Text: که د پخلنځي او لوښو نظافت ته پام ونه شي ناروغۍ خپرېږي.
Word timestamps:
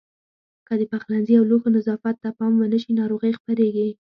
که 0.67 0.73
د 0.79 0.81
پخلنځي 0.91 1.33
او 1.39 1.43
لوښو 1.49 1.69
نظافت 1.77 2.15
ته 2.23 2.29
پام 2.37 2.53
ونه 2.57 2.77
شي 2.83 2.91
ناروغۍ 2.99 3.31
خپرېږي. 3.39 3.89